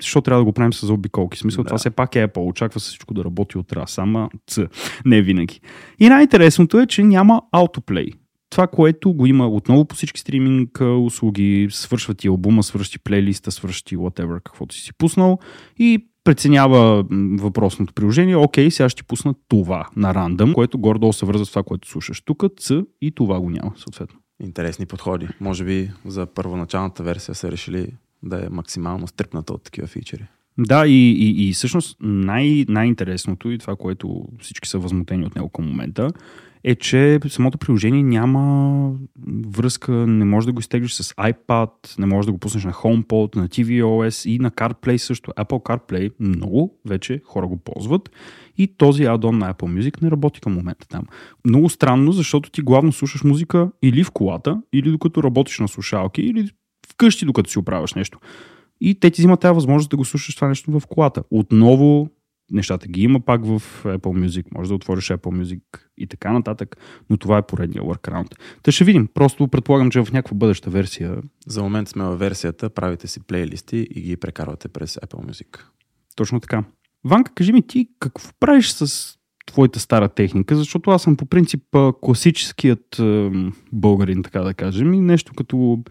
защо 0.00 0.20
трябва 0.20 0.40
да 0.40 0.44
го 0.44 0.52
правим 0.52 0.72
с 0.72 0.86
заобиколки? 0.86 1.36
В 1.36 1.40
смисъл, 1.40 1.64
да. 1.64 1.68
това 1.68 1.78
все 1.78 1.90
пак 1.90 2.16
е 2.16 2.28
Apple. 2.28 2.48
Очаква 2.48 2.80
се 2.80 2.88
всичко 2.88 3.14
да 3.14 3.24
работи 3.24 3.58
от 3.58 3.72
раз, 3.72 3.98
ама 3.98 4.30
ц, 4.46 4.60
не 5.04 5.22
винаги. 5.22 5.60
И 5.98 6.08
най-интересното 6.08 6.80
е, 6.80 6.86
че 6.86 7.02
няма 7.02 7.42
автоплей. 7.52 8.06
Това, 8.50 8.66
което 8.66 9.12
го 9.12 9.26
има 9.26 9.48
отново 9.48 9.84
по 9.84 9.94
всички 9.94 10.20
стриминг 10.20 10.80
услуги, 10.80 11.68
свършва 11.70 12.14
ти 12.14 12.28
албума, 12.28 12.62
свършва 12.62 12.92
ти 12.92 12.98
плейлиста, 12.98 13.50
свършва 13.50 13.84
ти 13.84 13.96
whatever, 13.96 14.42
каквото 14.42 14.74
си 14.74 14.80
си 14.80 14.92
пуснал 14.98 15.38
и 15.78 16.06
преценява 16.24 17.04
въпросното 17.38 17.94
приложение, 17.94 18.36
окей, 18.36 18.70
сега 18.70 18.88
ще 18.88 19.02
пусна 19.02 19.34
това 19.48 19.88
на 19.96 20.14
рандъм, 20.14 20.54
което 20.54 20.78
гордо 20.78 21.12
се 21.12 21.26
върза 21.26 21.44
с 21.44 21.48
това, 21.48 21.62
което 21.62 21.88
слушаш. 21.88 22.20
Тук 22.20 22.44
Ц 22.56 22.70
и 23.00 23.10
това 23.10 23.40
го 23.40 23.50
няма, 23.50 23.72
съответно. 23.76 24.18
Интересни 24.42 24.86
подходи. 24.86 25.28
Може 25.40 25.64
би 25.64 25.90
за 26.04 26.26
първоначалната 26.26 27.02
версия 27.02 27.34
са 27.34 27.52
решили 27.52 27.86
да 28.22 28.46
е 28.46 28.48
максимално 28.50 29.06
стрипната 29.06 29.52
от 29.52 29.62
такива 29.62 29.86
фичери. 29.86 30.24
Да, 30.58 30.86
и, 30.86 31.10
и, 31.10 31.48
и 31.48 31.52
всъщност 31.52 31.96
най- 32.00 32.64
най-интересното 32.68 33.50
и 33.50 33.58
това, 33.58 33.76
което 33.76 34.24
всички 34.40 34.68
са 34.68 34.78
възмутени 34.78 35.26
от 35.26 35.36
него 35.36 35.48
към 35.48 35.66
момента, 35.66 36.10
е, 36.64 36.74
че 36.74 37.20
самото 37.28 37.58
приложение 37.58 38.02
няма 38.02 38.94
връзка, 39.46 39.92
не 39.92 40.24
може 40.24 40.46
да 40.46 40.52
го 40.52 40.60
изтеглиш 40.60 40.92
с 40.92 41.14
iPad, 41.14 41.98
не 41.98 42.06
може 42.06 42.26
да 42.26 42.32
го 42.32 42.38
пуснеш 42.38 42.64
на 42.64 42.72
HomePod, 42.72 43.36
на 43.36 43.48
tvOS 43.48 44.28
и 44.28 44.38
на 44.38 44.50
CarPlay 44.50 44.96
също. 44.96 45.30
Apple 45.30 45.62
CarPlay 45.62 46.12
много 46.20 46.78
вече 46.86 47.20
хора 47.24 47.46
го 47.46 47.56
ползват 47.56 48.10
и 48.58 48.76
този 48.76 49.04
аддон 49.04 49.38
на 49.38 49.54
Apple 49.54 49.80
Music 49.80 50.02
не 50.02 50.10
работи 50.10 50.40
към 50.40 50.52
момента 50.52 50.88
там. 50.88 51.04
Много 51.44 51.68
странно, 51.68 52.12
защото 52.12 52.50
ти 52.50 52.62
главно 52.62 52.92
слушаш 52.92 53.24
музика 53.24 53.70
или 53.82 54.04
в 54.04 54.10
колата, 54.10 54.62
или 54.72 54.90
докато 54.90 55.22
работиш 55.22 55.58
на 55.58 55.68
слушалки, 55.68 56.22
или 56.22 56.50
вкъщи, 56.92 57.24
докато 57.24 57.50
си 57.50 57.58
оправяш 57.58 57.94
нещо. 57.94 58.18
И 58.80 59.00
те 59.00 59.10
ти 59.10 59.20
взимат 59.20 59.40
тази 59.40 59.54
възможност 59.54 59.90
да 59.90 59.96
го 59.96 60.04
слушаш 60.04 60.34
това 60.34 60.48
нещо 60.48 60.80
в 60.80 60.86
колата. 60.86 61.22
Отново 61.30 62.08
нещата 62.52 62.88
ги 62.88 63.02
има 63.02 63.20
пак 63.20 63.44
в 63.44 63.62
Apple 63.84 64.26
Music, 64.26 64.44
може 64.54 64.68
да 64.68 64.74
отвориш 64.74 65.08
Apple 65.08 65.42
Music 65.42 65.60
и 65.98 66.06
така 66.06 66.32
нататък, 66.32 66.76
но 67.10 67.16
това 67.16 67.38
е 67.38 67.46
поредния 67.46 67.82
workaround. 67.82 68.34
Та 68.62 68.72
ще 68.72 68.84
видим, 68.84 69.08
просто 69.14 69.48
предполагам, 69.48 69.90
че 69.90 70.04
в 70.04 70.12
някаква 70.12 70.36
бъдеща 70.36 70.70
версия... 70.70 71.16
За 71.46 71.62
момент 71.62 71.88
сме 71.88 72.04
във 72.04 72.18
версията, 72.18 72.70
правите 72.70 73.06
си 73.06 73.20
плейлисти 73.20 73.76
и 73.90 74.00
ги 74.00 74.16
прекарвате 74.16 74.68
през 74.68 74.94
Apple 74.96 75.30
Music. 75.30 75.60
Точно 76.16 76.40
така. 76.40 76.64
Ванка, 77.04 77.32
кажи 77.34 77.52
ми 77.52 77.66
ти, 77.66 77.88
какво 78.00 78.32
правиш 78.40 78.70
с 78.70 79.14
твоята 79.46 79.80
стара 79.80 80.08
техника, 80.08 80.56
защото 80.56 80.90
аз 80.90 81.02
съм 81.02 81.16
по 81.16 81.26
принцип 81.26 81.62
класическият 82.00 83.00
българин, 83.72 84.22
така 84.22 84.40
да 84.40 84.54
кажем, 84.54 84.94
и 84.94 85.00
нещо 85.00 85.32
като 85.36 85.84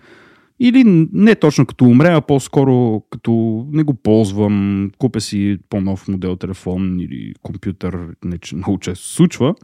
или 0.63 1.07
не 1.13 1.35
точно 1.35 1.65
като 1.65 1.85
умре, 1.85 2.07
а 2.07 2.21
по-скоро 2.21 3.01
като 3.09 3.65
не 3.71 3.83
го 3.83 3.93
ползвам, 3.93 4.89
купя 4.97 5.21
си 5.21 5.57
по-нов 5.69 6.07
модел 6.07 6.35
телефон 6.35 6.99
или 6.99 7.33
компютър, 7.41 8.07
не 8.25 8.37
че 8.37 8.55
много 8.55 8.79
често 8.79 9.07
случва, 9.07 9.55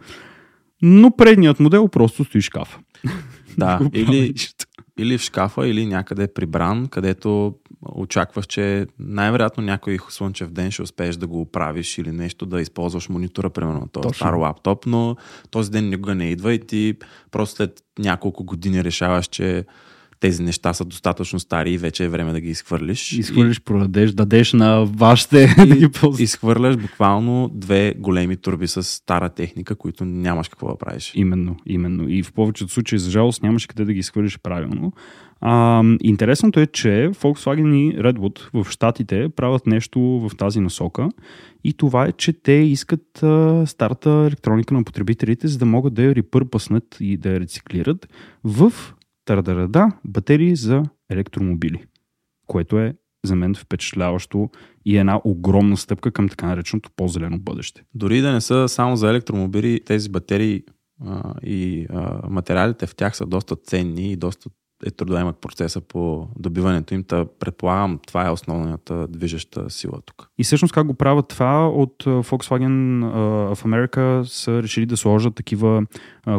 но 0.81 1.11
предният 1.11 1.59
модел 1.59 1.87
просто 1.87 2.23
стои 2.23 2.41
шкаф. 2.41 2.79
Да, 3.57 3.79
или, 3.93 4.33
или 4.97 5.17
в 5.17 5.21
шкафа, 5.21 5.67
или 5.67 5.85
някъде 5.85 6.33
прибран, 6.33 6.87
където 6.87 7.55
очакваш, 7.95 8.45
че 8.45 8.87
най-вероятно 8.99 9.63
някой 9.63 9.97
слънчев 10.09 10.49
ден 10.49 10.71
ще 10.71 10.81
успееш 10.81 11.15
да 11.15 11.27
го 11.27 11.41
оправиш 11.41 11.97
или 11.97 12.11
нещо, 12.11 12.45
да 12.45 12.61
използваш 12.61 13.09
монитора, 13.09 13.49
примерно 13.49 13.87
този 13.87 14.15
стар 14.15 14.33
лаптоп, 14.33 14.85
но 14.85 15.15
този 15.51 15.71
ден 15.71 15.89
никога 15.89 16.15
не 16.15 16.29
идва 16.29 16.53
и 16.53 16.59
ти 16.59 16.93
просто 17.31 17.55
след 17.55 17.83
няколко 17.99 18.43
години 18.43 18.83
решаваш, 18.83 19.27
че 19.27 19.65
тези 20.19 20.43
неща 20.43 20.73
са 20.73 20.85
достатъчно 20.85 21.39
стари 21.39 21.71
и 21.71 21.77
вече 21.77 22.03
е 22.03 22.09
време 22.09 22.31
да 22.31 22.39
ги 22.39 22.49
изхвърлиш. 22.49 23.11
Изхвърлиш, 23.11 23.57
и... 23.57 23.61
продадеш, 23.61 24.11
дадеш 24.11 24.53
на 24.53 24.85
вашите 24.85 25.55
и, 25.65 25.67
да 25.67 25.75
ги 25.75 25.89
ползваш. 25.89 26.21
Изхвърляш 26.21 26.77
буквално 26.77 27.49
две 27.53 27.93
големи 27.97 28.37
турби 28.37 28.67
с 28.67 28.83
стара 28.83 29.29
техника, 29.29 29.75
които 29.75 30.05
нямаш 30.05 30.47
какво 30.47 30.67
да 30.67 30.77
правиш. 30.77 31.11
Именно, 31.15 31.55
именно. 31.65 32.09
И 32.09 32.23
в 32.23 32.33
повечето 32.33 32.71
случаи, 32.71 32.99
за 32.99 33.11
жалост, 33.11 33.43
нямаш 33.43 33.65
къде 33.65 33.85
да 33.85 33.93
ги 33.93 33.99
изхвърлиш 33.99 34.39
правилно. 34.39 34.93
А, 35.41 35.83
интересното 36.01 36.59
е, 36.59 36.67
че 36.67 37.09
Volkswagen 37.13 37.75
и 37.75 37.97
Redwood 37.97 38.63
в 38.63 38.71
Штатите 38.71 39.29
правят 39.29 39.67
нещо 39.67 39.99
в 39.99 40.31
тази 40.37 40.59
насока 40.59 41.09
и 41.63 41.73
това 41.73 42.05
е, 42.05 42.11
че 42.11 42.33
те 42.33 42.51
искат 42.51 43.23
а, 43.23 43.63
старата 43.67 44.09
електроника 44.09 44.73
на 44.73 44.83
потребителите, 44.83 45.47
за 45.47 45.57
да 45.57 45.65
могат 45.65 45.93
да 45.93 46.03
я 46.03 46.15
репърпаснат 46.15 46.97
и 46.99 47.17
да 47.17 47.29
я 47.29 47.39
рециклират 47.39 48.07
в 48.43 48.73
тарадарада, 49.27 49.91
батерии 50.05 50.55
за 50.55 50.83
електромобили, 51.09 51.85
което 52.47 52.79
е 52.79 52.95
за 53.25 53.35
мен 53.35 53.55
впечатляващо 53.55 54.49
и 54.85 54.97
една 54.97 55.21
огромна 55.23 55.77
стъпка 55.77 56.11
към 56.11 56.29
така 56.29 56.47
нареченото 56.47 56.89
по-зелено 56.95 57.39
бъдеще. 57.39 57.83
Дори 57.93 58.21
да 58.21 58.33
не 58.33 58.41
са 58.41 58.69
само 58.69 58.95
за 58.95 59.09
електромобили, 59.09 59.83
тези 59.85 60.09
батерии 60.09 60.63
а, 61.05 61.33
и 61.43 61.87
а, 61.89 62.29
материалите 62.29 62.87
в 62.87 62.95
тях 62.95 63.17
са 63.17 63.25
доста 63.25 63.55
ценни 63.55 64.11
и 64.11 64.15
доста 64.15 64.49
е 64.85 64.91
трудоемък 64.91 65.37
процеса 65.37 65.81
по 65.81 66.27
добиването 66.39 66.93
им. 66.93 67.03
Та 67.03 67.25
предполагам, 67.39 67.99
това 68.07 68.27
е 68.27 68.31
основната 68.31 69.07
движеща 69.07 69.69
сила 69.69 70.01
тук. 70.05 70.29
И 70.37 70.43
всъщност 70.43 70.73
как 70.73 70.87
го 70.87 70.93
правят 70.93 71.27
това 71.27 71.69
от 71.69 72.03
Volkswagen 72.03 73.05
в 73.55 73.65
Америка 73.65 74.23
са 74.25 74.63
решили 74.63 74.85
да 74.85 74.97
сложат 74.97 75.35
такива 75.35 75.85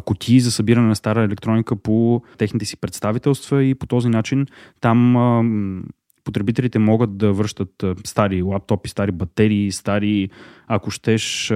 кутии 0.04 0.40
за 0.40 0.50
събиране 0.50 0.88
на 0.88 0.97
стара 0.97 1.23
електроника 1.23 1.76
по 1.76 2.23
техните 2.38 2.64
си 2.64 2.76
представителства 2.76 3.64
и 3.64 3.75
по 3.75 3.87
този 3.87 4.09
начин 4.09 4.47
там 4.80 5.83
потребителите 6.25 6.78
могат 6.78 7.16
да 7.16 7.33
връщат 7.33 7.85
стари 8.04 8.42
лаптопи, 8.42 8.88
стари 8.88 9.12
батерии, 9.12 9.73
стари, 9.73 10.30
ако 10.68 10.90
щеш, 10.90 11.50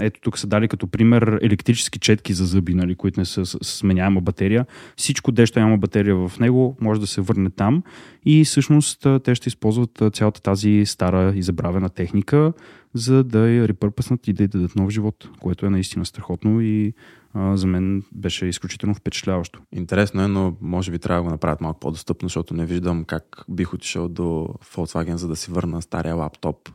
ето 0.00 0.20
тук 0.20 0.38
са 0.38 0.46
дали 0.46 0.68
като 0.68 0.86
пример 0.86 1.38
електрически 1.42 1.98
четки 1.98 2.32
за 2.32 2.46
зъби, 2.46 2.74
нали, 2.74 2.94
които 2.94 3.20
не 3.20 3.26
са 3.26 3.46
сменяема 3.46 4.20
батерия. 4.20 4.66
Всичко 4.96 5.32
дещо 5.32 5.60
няма 5.60 5.78
батерия 5.78 6.16
в 6.16 6.32
него, 6.40 6.76
може 6.80 7.00
да 7.00 7.06
се 7.06 7.20
върне 7.20 7.50
там 7.50 7.82
и 8.24 8.44
всъщност 8.44 9.06
те 9.24 9.34
ще 9.34 9.48
използват 9.48 10.02
цялата 10.12 10.42
тази 10.42 10.82
стара 10.86 11.32
и 11.36 11.42
забравена 11.42 11.88
техника, 11.88 12.52
за 12.94 13.24
да 13.24 13.48
я 13.48 13.68
репърпаснат 13.68 14.28
и 14.28 14.32
да 14.32 14.44
й 14.44 14.48
дадат 14.48 14.76
нов 14.76 14.90
живот, 14.90 15.28
което 15.40 15.66
е 15.66 15.70
наистина 15.70 16.04
страхотно 16.04 16.60
и 16.60 16.92
за 17.34 17.66
мен 17.66 18.02
беше 18.12 18.46
изключително 18.46 18.94
впечатляващо. 18.94 19.60
Интересно 19.72 20.22
е, 20.22 20.28
но 20.28 20.56
може 20.60 20.90
би 20.90 20.98
трябва 20.98 21.22
да 21.22 21.24
го 21.24 21.30
направят 21.30 21.60
малко 21.60 21.80
по-достъпно, 21.80 22.28
защото 22.28 22.54
не 22.54 22.66
виждам 22.66 23.04
как 23.04 23.44
бих 23.48 23.74
отишъл 23.74 24.08
до 24.08 24.48
Volkswagen, 24.74 25.14
за 25.14 25.28
да 25.28 25.36
си 25.36 25.50
върна 25.50 25.82
стария 25.82 26.14
лаптоп. 26.14 26.68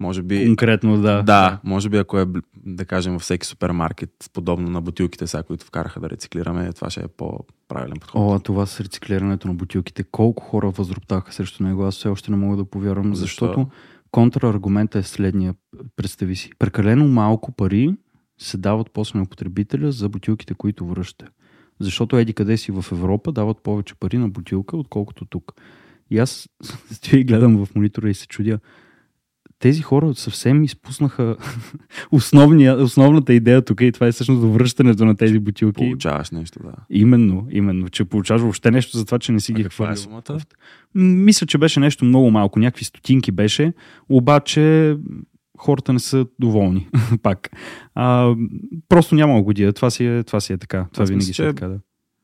Може 0.00 0.22
би... 0.22 0.46
Конкретно, 0.46 1.00
да. 1.00 1.22
Да, 1.22 1.60
може 1.64 1.88
би 1.88 1.96
ако 1.96 2.18
е, 2.18 2.26
да 2.66 2.84
кажем, 2.84 3.12
във 3.12 3.22
всеки 3.22 3.46
супермаркет, 3.46 4.10
подобно 4.32 4.70
на 4.70 4.80
бутилките 4.80 5.26
сега, 5.26 5.42
които 5.42 5.66
вкараха 5.66 6.00
да 6.00 6.10
рециклираме, 6.10 6.72
това 6.72 6.90
ще 6.90 7.00
е 7.00 7.08
по-правилен 7.08 7.96
подход. 8.00 8.20
О, 8.20 8.38
това 8.38 8.66
с 8.66 8.80
рециклирането 8.80 9.48
на 9.48 9.54
бутилките. 9.54 10.02
Колко 10.02 10.42
хора 10.42 10.70
възроптаха 10.70 11.32
срещу 11.32 11.62
него? 11.62 11.84
Аз 11.84 11.94
все 11.94 12.08
още 12.08 12.30
не 12.30 12.36
мога 12.36 12.56
да 12.56 12.64
повярвам, 12.64 13.14
Защо? 13.14 13.46
защото 13.46 13.70
контраргумента 14.10 14.98
е 14.98 15.02
следния. 15.02 15.54
Представи 15.96 16.36
си. 16.36 16.50
Прекалено 16.58 17.08
малко 17.08 17.52
пари 17.52 17.94
се 18.38 18.56
дават 18.56 18.90
после 18.92 19.18
на 19.18 19.26
потребителя 19.26 19.92
за 19.92 20.08
бутилките, 20.08 20.54
които 20.54 20.86
връща. 20.86 21.26
Защото 21.80 22.18
еди 22.18 22.32
къде 22.32 22.56
си 22.56 22.72
в 22.72 22.84
Европа 22.92 23.32
дават 23.32 23.62
повече 23.62 23.94
пари 23.94 24.18
на 24.18 24.28
бутилка, 24.28 24.76
отколкото 24.76 25.24
тук. 25.24 25.52
И 26.10 26.18
аз 26.18 26.48
стоя 26.92 27.20
и 27.20 27.24
гледам 27.24 27.64
в 27.64 27.74
монитора 27.74 28.10
и 28.10 28.14
се 28.14 28.26
чудя, 28.26 28.58
тези 29.60 29.82
хора 29.82 30.14
съвсем 30.14 30.64
изпуснаха 30.64 31.36
основния, 32.12 32.76
основната 32.76 33.34
идея 33.34 33.62
тук 33.62 33.80
и 33.80 33.92
това 33.92 34.06
е 34.06 34.12
всъщност 34.12 34.42
връщането 34.42 35.04
на 35.04 35.16
тези 35.16 35.38
бутилки. 35.38 35.84
Получаваш 35.84 36.30
нещо, 36.30 36.58
да. 36.62 36.72
Именно, 36.90 37.46
именно, 37.50 37.88
че 37.88 38.04
получаваш 38.04 38.42
въобще 38.42 38.70
нещо 38.70 38.98
за 38.98 39.04
това, 39.04 39.18
че 39.18 39.32
не 39.32 39.40
си 39.40 39.52
а 39.52 39.54
ги 39.54 39.64
хвърляш. 39.64 39.98
Е 39.98 40.02
сумата? 40.02 40.38
Мисля, 40.94 41.46
че 41.46 41.58
беше 41.58 41.80
нещо 41.80 42.04
много 42.04 42.30
малко, 42.30 42.58
някакви 42.58 42.84
стотинки 42.84 43.32
беше, 43.32 43.72
обаче 44.08 44.96
хората 45.58 45.92
не 45.92 45.98
са 45.98 46.26
доволни. 46.38 46.88
Пак. 47.22 47.50
А, 47.94 48.34
просто 48.88 49.14
няма 49.14 49.42
година. 49.42 49.72
Това 49.72 49.90
си 49.90 50.06
е, 50.06 50.22
това 50.22 50.40
си 50.40 50.52
е 50.52 50.58
така. 50.58 50.86
Това 50.92 51.02
Аз 51.02 51.08
винаги 51.08 51.26
мисля, 51.28 51.34
си 51.34 51.42
е 51.42 51.54
така, 51.54 51.68
да. 51.68 51.78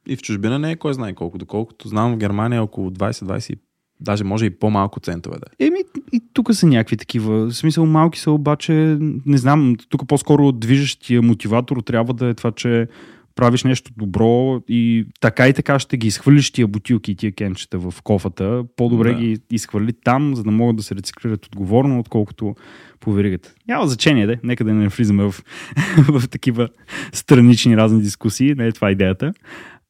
И 0.08 0.16
в 0.16 0.22
чужбина 0.22 0.58
не 0.58 0.70
е 0.70 0.76
кой 0.76 0.94
знае 0.94 1.14
колко. 1.14 1.38
Доколкото 1.38 1.88
знам 1.88 2.12
в 2.12 2.16
Германия 2.16 2.56
е 2.56 2.60
около 2.60 2.90
20-25 2.90 3.58
Даже 4.00 4.24
може 4.24 4.46
и 4.46 4.50
по-малко 4.50 5.00
центове 5.00 5.36
да 5.38 5.64
е. 5.64 5.66
Еми, 5.66 5.78
и 6.12 6.20
тук 6.32 6.54
са 6.54 6.66
някакви 6.66 6.96
такива. 6.96 7.46
В 7.46 7.52
смисъл, 7.52 7.86
малки 7.86 8.20
са 8.20 8.30
обаче, 8.30 8.98
не 9.26 9.38
знам, 9.38 9.76
тук 9.88 10.08
по-скоро 10.08 10.52
движещия 10.52 11.22
мотиватор 11.22 11.76
трябва 11.76 12.14
да 12.14 12.26
е 12.26 12.34
това, 12.34 12.52
че 12.52 12.88
правиш 13.36 13.64
нещо 13.64 13.90
добро 13.96 14.60
и 14.68 15.06
така 15.20 15.48
и 15.48 15.52
така 15.52 15.78
ще 15.78 15.96
ги 15.96 16.06
изхвърлиш 16.06 16.50
тия 16.50 16.66
бутилки 16.66 17.10
и 17.10 17.14
тия 17.14 17.32
кенчета 17.32 17.78
в 17.78 17.94
кофата. 18.02 18.64
По-добре 18.76 19.12
да. 19.12 19.20
ги 19.20 19.38
изхвърли 19.50 19.92
там, 20.04 20.34
за 20.34 20.42
да 20.44 20.50
могат 20.50 20.76
да 20.76 20.82
се 20.82 20.94
рециклират 20.94 21.46
отговорно, 21.46 21.98
отколкото 21.98 22.54
по 23.00 23.12
веригата. 23.12 23.54
Няма 23.68 23.86
значение, 23.86 24.26
де. 24.26 24.38
Нека 24.42 24.64
да 24.64 24.74
не 24.74 24.88
влизаме 24.88 25.24
в, 25.24 25.34
в 26.08 26.28
такива 26.28 26.68
странични 27.12 27.76
разни 27.76 28.02
дискусии. 28.02 28.54
Не 28.54 28.66
е 28.66 28.72
това 28.72 28.90
идеята. 28.90 29.32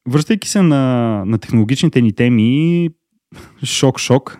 Връщайки 0.08 0.48
се 0.48 0.62
на, 0.62 1.22
на 1.26 1.38
технологичните 1.38 2.02
ни 2.02 2.12
теми, 2.12 2.90
шок-шок. 3.64 4.38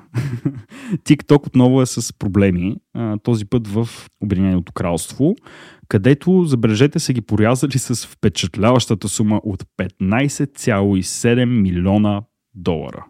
TikTok 0.97 1.47
отново 1.47 1.83
е 1.83 1.87
с 1.87 2.19
проблеми. 2.19 2.77
Този 3.23 3.45
път 3.45 3.69
в 3.69 3.89
Обединеното 4.21 4.73
кралство, 4.73 5.35
където, 5.89 6.45
забележете, 6.45 6.99
са 6.99 7.13
ги 7.13 7.21
порязали 7.21 7.79
с 7.79 8.07
впечатляващата 8.07 9.09
сума 9.09 9.41
от 9.45 9.63
15,7 9.79 11.45
милиона 11.45 12.23
долара 12.55 13.05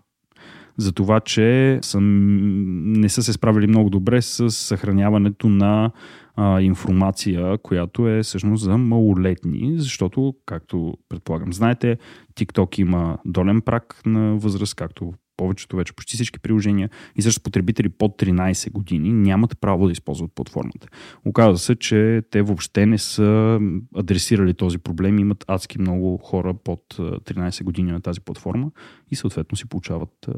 за 0.78 0.93
това, 0.93 1.21
че 1.21 1.78
са, 1.83 1.99
не 2.00 3.09
са 3.09 3.23
се 3.23 3.33
справили 3.33 3.66
много 3.66 3.90
добре 3.90 4.23
с 4.23 4.50
съхраняването 4.50 5.49
на 5.49 5.90
а, 6.37 6.61
информация, 6.61 7.59
която 7.59 8.09
е 8.09 8.23
всъщност 8.23 8.64
за 8.64 8.78
малолетни, 8.78 9.75
защото, 9.78 10.35
както 10.47 10.95
предполагам, 11.09 11.52
знаете, 11.52 11.99
TikTok 12.35 12.81
има 12.81 13.19
долен 13.25 13.61
прак 13.61 14.00
на 14.07 14.37
възраст, 14.37 14.75
както 14.75 15.12
повечето 15.37 15.76
вече, 15.76 15.93
почти 15.93 16.14
всички 16.16 16.40
приложения 16.40 16.90
и 17.16 17.23
също 17.23 17.40
потребители 17.40 17.88
под 17.88 18.23
13 18.23 18.73
години 18.73 19.12
нямат 19.12 19.61
право 19.61 19.87
да 19.87 19.93
използват 19.93 20.33
платформата. 20.35 20.88
Оказва 21.25 21.59
се, 21.59 21.76
че 21.76 22.23
те 22.31 22.43
въобще 22.43 22.87
не 22.87 22.99
са 22.99 23.61
адресирали 23.97 24.55
този 24.55 24.78
проблем, 24.78 25.19
имат 25.19 25.45
адски 25.49 25.81
много 25.81 26.19
хора 26.19 26.55
под 26.55 26.81
13 26.90 27.64
години 27.64 27.93
на 27.93 28.00
тази 28.00 28.21
платформа 28.21 28.71
и 29.11 29.16
съответно 29.16 29.57
си 29.57 29.69
получават 29.69 30.28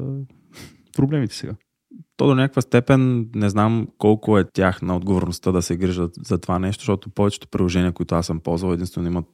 проблемите 0.97 1.35
сега. 1.35 1.55
То 2.17 2.27
до 2.27 2.35
някаква 2.35 2.61
степен 2.61 3.29
не 3.35 3.49
знам 3.49 3.87
колко 3.97 4.37
е 4.37 4.45
тях 4.53 4.81
на 4.81 4.95
отговорността 4.95 5.51
да 5.51 5.61
се 5.61 5.77
грижат 5.77 6.11
за 6.25 6.37
това 6.37 6.59
нещо, 6.59 6.81
защото 6.81 7.09
повечето 7.09 7.47
приложения, 7.47 7.91
които 7.91 8.15
аз 8.15 8.25
съм 8.25 8.39
ползвал, 8.39 8.73
единствено 8.73 9.07
имат 9.07 9.27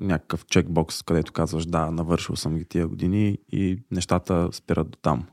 някакъв 0.00 0.46
чекбокс, 0.46 1.02
където 1.02 1.32
казваш 1.32 1.66
да, 1.66 1.90
навършил 1.90 2.36
съм 2.36 2.58
ги 2.58 2.64
тия 2.64 2.88
години 2.88 3.38
и 3.52 3.78
нещата 3.90 4.48
спират 4.52 4.90
до 4.90 4.98
там. 5.02 5.24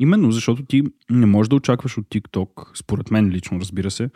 Именно, 0.00 0.32
защото 0.32 0.64
ти 0.64 0.82
не 1.10 1.26
можеш 1.26 1.48
да 1.48 1.56
очакваш 1.56 1.98
от 1.98 2.08
TikTok, 2.08 2.78
според 2.78 3.10
мен 3.10 3.30
лично, 3.30 3.60
разбира 3.60 3.90
се, 3.90 4.10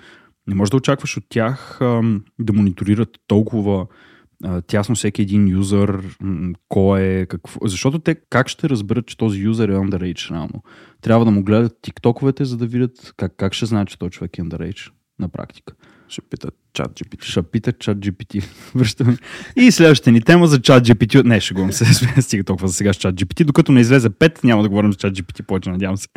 не 0.46 0.54
можеш 0.54 0.70
да 0.70 0.76
очакваш 0.76 1.16
от 1.16 1.24
тях 1.28 1.80
ам, 1.80 2.24
да 2.38 2.52
мониторират 2.52 3.08
толкова 3.26 3.86
а, 4.44 4.62
тясно 4.62 4.94
всеки 4.94 5.22
един 5.22 5.48
юзър, 5.48 6.16
м- 6.20 6.54
кой 6.68 7.02
е, 7.02 7.26
какво. 7.26 7.68
Защото 7.68 7.98
те 7.98 8.14
как 8.14 8.48
ще 8.48 8.68
разберат, 8.68 9.06
че 9.06 9.16
този 9.16 9.40
юзър 9.40 9.68
е 9.68 9.72
underage 9.72 10.30
реално? 10.30 10.62
Трябва 11.00 11.24
да 11.24 11.30
му 11.30 11.44
гледат 11.44 11.78
тиктоковете, 11.82 12.44
за 12.44 12.56
да 12.56 12.66
видят 12.66 13.12
как, 13.16 13.34
как 13.36 13.52
ще 13.52 13.66
знаят, 13.66 13.88
че 13.88 13.98
този 13.98 14.10
човек 14.10 14.38
е 14.38 14.42
underage 14.42 14.90
на 15.18 15.28
практика. 15.28 15.74
Ще 16.08 16.22
питат 16.22 16.54
чат 16.72 16.90
GPT. 16.90 17.24
Ще 17.24 17.42
питат 17.42 17.78
чат 17.78 17.98
GPT. 17.98 18.44
Връщаме. 18.74 19.16
И 19.56 19.70
следващата 19.70 20.12
ни 20.12 20.20
тема 20.20 20.46
за 20.46 20.62
чат 20.62 20.84
GPT. 20.86 21.24
Не, 21.24 21.40
ще 21.40 21.54
го 21.54 21.72
се. 21.72 22.22
Стига 22.22 22.44
толкова 22.44 22.68
за 22.68 22.74
сега 22.74 22.92
с 22.92 22.96
чат 22.96 23.14
GPT. 23.14 23.44
Докато 23.44 23.72
не 23.72 23.80
излезе 23.80 24.10
5, 24.10 24.44
няма 24.44 24.62
да 24.62 24.68
говорим 24.68 24.92
за 24.92 24.98
чат 24.98 25.14
GPT 25.14 25.42
повече, 25.42 25.70
надявам 25.70 25.96
се. 25.96 26.08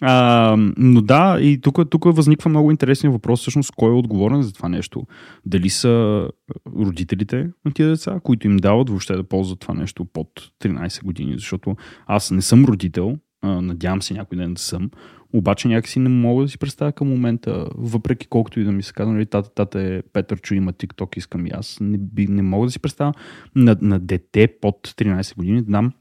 А, 0.00 0.56
но 0.76 1.02
да, 1.02 1.38
и 1.40 1.60
тук, 1.60 1.90
тук 1.90 2.04
възниква 2.04 2.48
много 2.48 2.70
интересен 2.70 3.10
въпрос, 3.10 3.40
всъщност, 3.40 3.72
кой 3.76 3.90
е 3.90 3.98
отговорен 3.98 4.42
за 4.42 4.52
това 4.52 4.68
нещо. 4.68 5.06
Дали 5.46 5.70
са 5.70 6.28
родителите 6.76 7.48
на 7.64 7.72
тия 7.72 7.88
деца, 7.88 8.20
които 8.22 8.46
им 8.46 8.56
дават 8.56 8.88
въобще 8.88 9.16
да 9.16 9.24
ползват 9.24 9.60
това 9.60 9.74
нещо 9.74 10.04
под 10.04 10.28
13 10.62 11.04
години, 11.04 11.34
защото 11.34 11.76
аз 12.06 12.30
не 12.30 12.42
съм 12.42 12.64
родител, 12.64 13.16
надявам 13.44 14.02
се 14.02 14.14
някой 14.14 14.38
ден 14.38 14.54
да 14.54 14.60
съм, 14.60 14.90
обаче 15.32 15.68
някакси 15.68 15.98
не 15.98 16.08
мога 16.08 16.42
да 16.42 16.48
си 16.48 16.58
представя 16.58 16.92
към 16.92 17.08
момента, 17.08 17.68
въпреки 17.74 18.26
колкото 18.26 18.60
и 18.60 18.64
да 18.64 18.72
ми 18.72 18.82
се 18.82 18.92
казва, 18.92 19.12
нали, 19.12 19.26
тата, 19.26 19.50
тата 19.54 19.80
е 19.80 20.02
Петър 20.12 20.40
Чу, 20.40 20.54
има 20.54 20.72
TikTok, 20.72 21.18
искам 21.18 21.46
и 21.46 21.50
аз. 21.50 21.78
Не, 21.80 21.98
би, 21.98 22.26
не 22.26 22.42
мога 22.42 22.66
да 22.66 22.70
си 22.70 22.80
представя 22.80 23.12
на, 23.54 23.76
на 23.80 23.98
дете 23.98 24.48
под 24.60 24.76
13 24.76 25.36
години 25.36 25.62
да 25.62 25.70
дам 25.70 25.92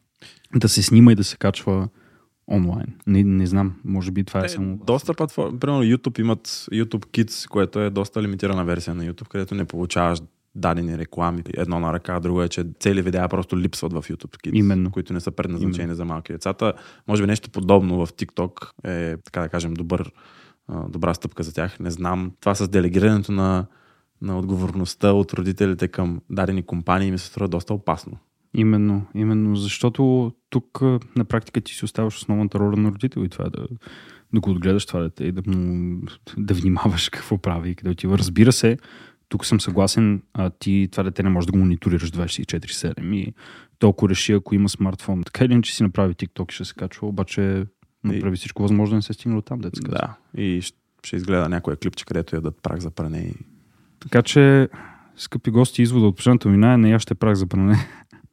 да 0.56 0.70
се 0.70 0.84
снима 0.84 1.12
и 1.12 1.16
да 1.16 1.24
се 1.24 1.38
качва 1.38 1.88
онлайн. 2.48 2.88
Не, 3.08 3.24
не 3.24 3.46
знам, 3.46 3.74
може 3.86 4.12
би 4.12 4.24
това 4.24 4.42
е, 4.42 4.46
е 4.46 4.50
само... 4.50 4.78
Доста 4.78 5.14
платформи, 5.14 5.60
примерно 5.60 5.84
YouTube 5.84 6.20
имат 6.20 6.48
YouTube 6.48 7.06
Kids, 7.06 7.50
което 7.50 7.80
е 7.80 7.90
доста 7.90 8.24
лимитирана 8.24 8.66
версия 8.66 8.96
на 8.96 9.04
YouTube, 9.04 9.28
където 9.28 9.56
не 9.56 9.66
получаваш 9.66 10.20
дадени 10.56 10.98
реклами. 10.98 11.44
Едно 11.58 11.80
на 11.80 11.94
ръка, 11.94 12.20
друго 12.20 12.42
е, 12.42 12.50
че 12.50 12.66
цели 12.80 13.02
видеа 13.02 13.30
просто 13.30 13.60
липсват 13.60 13.94
в 13.94 14.02
YouTube 14.02 14.38
Kids, 14.38 14.56
Именно. 14.58 14.92
които 14.92 15.14
не 15.14 15.20
са 15.20 15.32
предназначени 15.32 15.84
Именно. 15.84 15.96
за 15.96 16.06
малки 16.06 16.34
децата. 16.34 16.74
Може 17.08 17.24
би 17.24 17.28
нещо 17.28 17.50
подобно 17.50 18.06
в 18.06 18.14
TikTok 18.14 18.72
е, 18.84 19.18
така 19.18 19.42
да 19.42 19.50
кажем, 19.50 19.74
добър, 19.74 20.12
добра 20.90 21.14
стъпка 21.14 21.44
за 21.44 21.54
тях. 21.54 21.80
Не 21.80 21.92
знам. 21.92 22.32
Това 22.40 22.56
с 22.56 22.68
делегирането 22.68 23.32
на, 23.32 23.66
на 24.22 24.40
отговорността 24.40 25.12
от 25.12 25.34
родителите 25.34 25.88
към 25.88 26.22
дадени 26.30 26.64
компании 26.64 27.12
ми 27.12 27.18
се 27.18 27.28
струва 27.28 27.48
доста 27.48 27.74
опасно. 27.74 28.18
Именно, 28.58 29.06
именно, 29.16 29.56
защото 29.56 30.32
тук 30.50 30.82
на 31.16 31.26
практика 31.26 31.62
ти 31.62 31.74
си 31.74 31.86
оставаш 31.86 32.16
основната 32.16 32.60
роля 32.60 32.78
на 32.78 32.92
родител 32.92 33.22
и 33.22 33.30
това 33.30 33.46
е 33.46 33.50
да, 33.50 33.68
да 34.34 34.40
го 34.40 34.50
отгледаш 34.50 34.86
това 34.86 35.00
дете 35.00 35.24
и 35.24 35.32
да, 35.32 35.42
му, 35.52 36.02
да 36.38 36.54
внимаваш 36.54 37.10
какво 37.10 37.38
прави 37.38 37.70
и 37.70 37.76
къде 37.76 37.90
отива. 37.90 38.18
Разбира 38.18 38.52
се, 38.52 38.78
тук 39.34 39.46
съм 39.46 39.62
съгласен, 39.62 40.22
а 40.34 40.50
ти 40.50 40.88
това 40.92 41.04
дете 41.04 41.24
не 41.24 41.30
може 41.30 41.48
да 41.48 41.52
го 41.52 41.58
мониторираш 41.58 42.12
24-7 42.12 43.16
и 43.16 43.34
толкова 43.80 44.10
реши, 44.10 44.34
ако 44.34 44.56
има 44.56 44.70
смартфон. 44.70 45.24
Така 45.24 45.46
или 45.46 45.62
че 45.62 45.76
си 45.76 45.84
направи 45.84 46.14
TikTok 46.14 46.52
и 46.52 46.56
ще 46.56 46.66
се 46.66 46.74
качва, 46.74 47.08
обаче 47.08 47.66
направи 48.04 48.36
всичко 48.38 48.62
възможно 48.62 48.94
да 48.94 48.96
не 48.96 49.02
се 49.02 49.14
стигне 49.14 49.38
от 49.38 49.46
там, 49.46 49.60
деца. 49.60 49.82
Да, 49.90 50.16
и 50.42 50.62
ще 51.04 51.16
изгледа 51.16 51.50
някоя 51.50 51.78
клипче, 51.78 52.06
където 52.06 52.36
ядат 52.36 52.62
прах 52.64 52.80
за 52.80 52.92
пране. 52.92 53.20
И... 53.20 53.34
Така 54.00 54.22
че, 54.22 54.70
скъпи 55.16 55.52
гости, 55.52 55.82
извода 55.82 56.06
от 56.06 56.16
последната 56.16 56.50
вина 56.50 56.74
е 56.74 56.78
не 56.78 56.92
яще 56.92 57.16
прах 57.16 57.36
за 57.36 57.48
пране. 57.48 57.76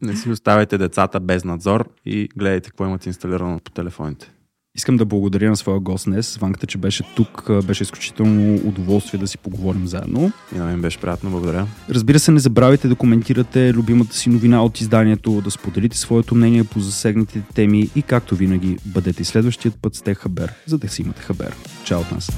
Не 0.02 0.16
си 0.16 0.30
оставяйте 0.30 0.78
децата 0.78 1.20
без 1.20 1.44
надзор 1.44 1.88
и 2.04 2.28
гледайте 2.36 2.70
какво 2.70 2.86
имате 2.86 3.08
инсталирано 3.08 3.60
по 3.64 3.70
телефоните. 3.70 4.32
Искам 4.76 4.96
да 4.96 5.04
благодаря 5.04 5.50
на 5.50 5.56
своя 5.56 5.80
гост 5.80 6.04
днес, 6.04 6.36
Ванката, 6.36 6.66
че 6.66 6.78
беше 6.78 7.04
тук. 7.16 7.50
Беше 7.64 7.82
изключително 7.82 8.54
удоволствие 8.54 9.20
да 9.20 9.26
си 9.26 9.38
поговорим 9.38 9.86
заедно. 9.86 10.32
И 10.54 10.58
на 10.58 10.64
мен 10.64 10.80
беше 10.80 10.98
приятно, 10.98 11.30
благодаря. 11.30 11.66
Разбира 11.90 12.18
се, 12.18 12.30
не 12.30 12.40
забравяйте 12.40 12.88
да 12.88 12.94
коментирате 12.94 13.72
любимата 13.74 14.16
си 14.16 14.28
новина 14.28 14.64
от 14.64 14.80
изданието, 14.80 15.40
да 15.40 15.50
споделите 15.50 15.98
своето 15.98 16.34
мнение 16.34 16.64
по 16.64 16.80
засегнатите 16.80 17.42
теми 17.54 17.90
и 17.96 18.02
както 18.02 18.36
винаги, 18.36 18.76
бъдете 18.86 19.24
следващият 19.24 19.74
път 19.82 19.94
с 19.94 20.14
Хабер, 20.14 20.52
за 20.66 20.78
да 20.78 20.88
си 20.88 21.02
имате 21.02 21.22
Хабер. 21.22 21.54
Чао 21.84 22.00
от 22.00 22.12
нас! 22.12 22.30